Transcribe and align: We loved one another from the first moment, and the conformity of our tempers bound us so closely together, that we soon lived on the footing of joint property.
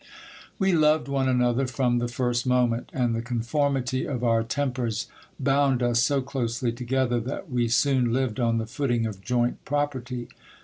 We 0.57 0.71
loved 0.71 1.07
one 1.07 1.29
another 1.29 1.67
from 1.67 1.99
the 1.99 2.07
first 2.07 2.47
moment, 2.47 2.89
and 2.91 3.13
the 3.13 3.21
conformity 3.21 4.07
of 4.07 4.23
our 4.23 4.41
tempers 4.41 5.05
bound 5.39 5.83
us 5.83 6.01
so 6.01 6.23
closely 6.23 6.71
together, 6.71 7.19
that 7.19 7.51
we 7.51 7.67
soon 7.67 8.11
lived 8.11 8.39
on 8.39 8.57
the 8.57 8.65
footing 8.65 9.05
of 9.05 9.21
joint 9.21 9.63
property. 9.63 10.27